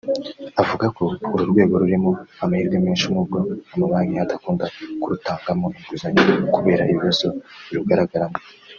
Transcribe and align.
Avuga 0.61 0.85
ko 0.97 1.03
uru 1.33 1.43
rwego 1.51 1.73
rurimo 1.81 2.11
amahirwe 2.43 2.77
menshi 2.85 3.05
nubwo 3.11 3.37
amabanki 3.73 4.15
adakunda 4.25 4.65
kurutangamo 5.01 5.65
inguzanyo 5.77 6.21
kubera 6.55 6.83
ibibazo 6.91 7.27
birugaragaramo 7.69 8.37